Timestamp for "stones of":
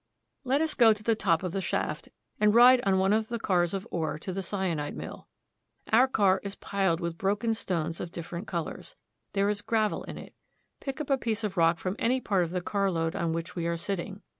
7.53-8.11